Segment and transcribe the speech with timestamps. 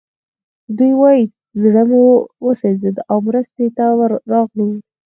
[0.77, 1.23] دوی وايي
[1.61, 2.03] زړه مو
[2.45, 3.85] وسوځېد او مرستې ته
[4.33, 4.67] راغلو